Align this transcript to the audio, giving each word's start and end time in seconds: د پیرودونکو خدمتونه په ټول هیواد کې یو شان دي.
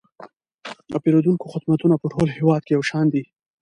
د 0.91 0.93
پیرودونکو 1.03 1.51
خدمتونه 1.53 1.95
په 1.99 2.07
ټول 2.13 2.27
هیواد 2.37 2.61
کې 2.63 2.73
یو 2.75 2.83
شان 2.89 3.05
دي. 3.13 3.23